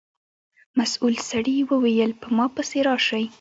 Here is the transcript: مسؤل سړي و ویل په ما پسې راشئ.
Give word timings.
مسؤل 0.77 1.15
سړي 1.29 1.57
و 1.67 1.69
ویل 1.83 2.11
په 2.21 2.27
ما 2.35 2.45
پسې 2.55 2.79
راشئ. 2.87 3.25